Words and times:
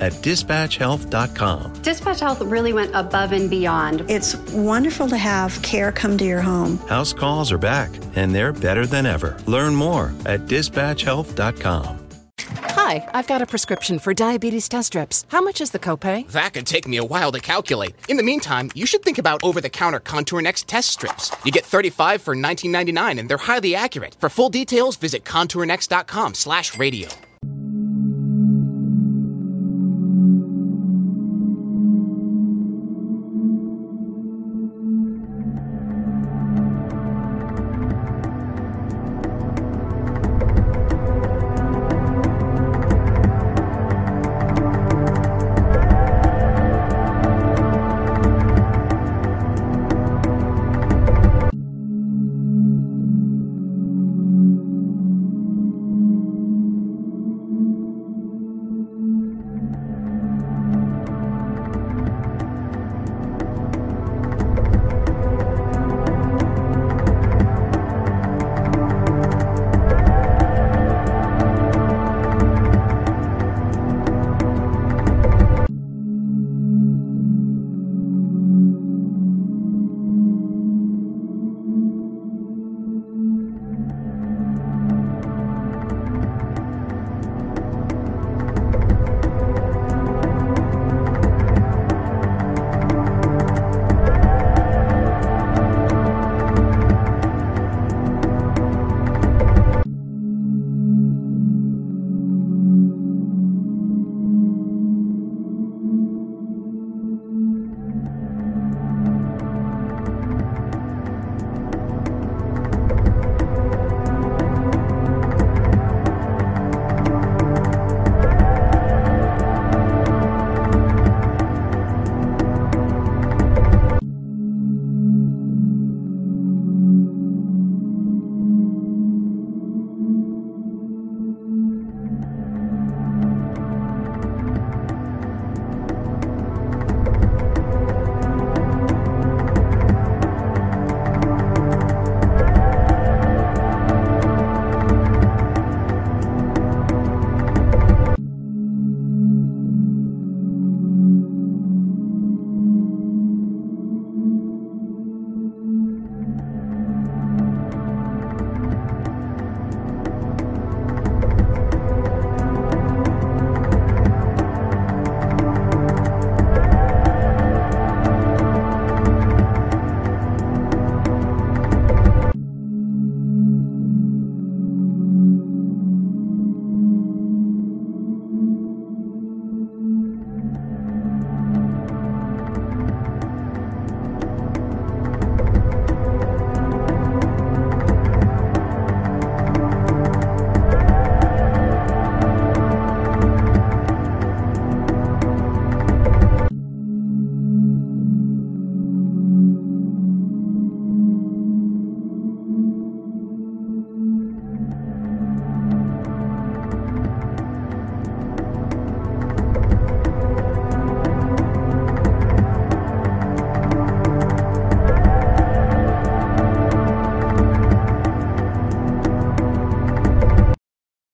at 0.00 0.12
dispatchhealth.com. 0.14 1.82
Dispatch 1.82 2.20
Health 2.20 2.40
really 2.42 2.72
went 2.72 2.94
above 2.94 3.32
and 3.32 3.48
beyond. 3.48 4.04
It's 4.10 4.36
wonderful 4.52 5.08
to 5.08 5.16
have 5.16 5.60
care 5.62 5.92
come 5.92 6.18
to 6.18 6.24
your 6.24 6.40
home. 6.40 6.78
House 6.88 7.12
calls 7.12 7.52
are 7.52 7.58
back, 7.58 7.90
and 8.14 8.34
they're 8.34 8.52
better 8.52 8.86
than 8.86 9.06
ever. 9.06 9.36
Learn 9.46 9.74
more 9.74 10.12
at 10.26 10.46
dispatchhealth.com. 10.46 11.98
Hi, 12.62 13.06
I've 13.12 13.26
got 13.26 13.42
a 13.42 13.46
prescription 13.46 13.98
for 13.98 14.14
diabetes 14.14 14.68
test 14.68 14.88
strips. 14.88 15.24
How 15.28 15.40
much 15.40 15.60
is 15.60 15.70
the 15.70 15.78
copay? 15.78 16.26
That 16.28 16.54
could 16.54 16.66
take 16.66 16.88
me 16.88 16.96
a 16.96 17.04
while 17.04 17.30
to 17.32 17.40
calculate. 17.40 17.94
In 18.08 18.16
the 18.16 18.22
meantime, 18.22 18.70
you 18.74 18.86
should 18.86 19.02
think 19.02 19.18
about 19.18 19.42
over-the-counter 19.42 20.00
Contour 20.00 20.40
Next 20.40 20.66
test 20.66 20.90
strips. 20.90 21.30
You 21.44 21.52
get 21.52 21.64
35 21.64 22.22
for 22.22 22.34
19.99 22.34 23.20
and 23.20 23.28
they're 23.28 23.38
highly 23.38 23.74
accurate. 23.74 24.16
For 24.18 24.28
full 24.28 24.50
details, 24.50 24.96
visit 24.96 25.24
contournext.com/radio. 25.24 27.29